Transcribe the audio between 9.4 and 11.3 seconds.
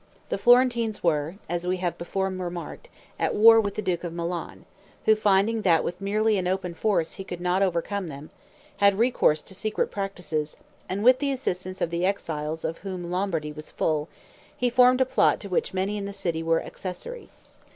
to secret practices, and with the